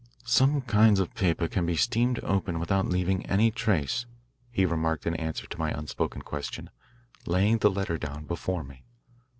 "Some 0.25 0.61
kinds 0.61 0.99
of 0.99 1.13
paper 1.13 1.47
can 1.47 1.67
be 1.67 1.75
steamed 1.75 2.19
open 2.23 2.57
without 2.59 2.89
leaving 2.89 3.23
any 3.27 3.51
trace," 3.51 4.07
he 4.49 4.65
remarked 4.65 5.05
in 5.05 5.13
answer 5.17 5.45
to 5.45 5.59
my 5.59 5.69
unspoken 5.77 6.23
question, 6.23 6.71
laying 7.27 7.59
the 7.59 7.69
letter 7.69 7.99
down 7.99 8.25
before 8.25 8.63
me. 8.63 8.83